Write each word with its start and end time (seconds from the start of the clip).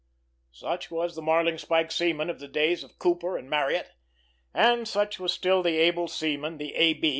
Such 0.53 0.89
was 0.89 1.15
the 1.15 1.21
marling 1.21 1.59
spike 1.59 1.91
seaman 1.91 2.31
of 2.31 2.39
the 2.39 2.47
days 2.47 2.83
of 2.83 2.97
Cooper 2.97 3.37
and 3.37 3.47
Marryat, 3.47 3.91
and 4.51 4.87
such 4.87 5.19
was 5.19 5.31
still 5.31 5.61
the 5.61 5.77
able 5.77 6.07
seaman, 6.07 6.57
the 6.57 6.73
"A. 6.75 6.99